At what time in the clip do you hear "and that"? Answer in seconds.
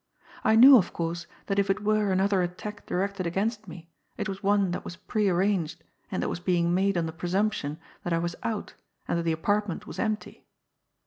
6.09-6.27, 9.07-9.23